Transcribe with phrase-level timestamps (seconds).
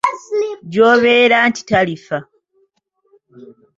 [0.71, 2.17] Gy'obeera nti talifa.